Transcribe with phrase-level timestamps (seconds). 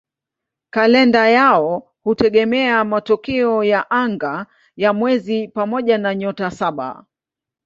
[0.69, 7.05] Kalenda yao hutegemea matukio ya anga ya mwezi pamoja na "Nyota Saba".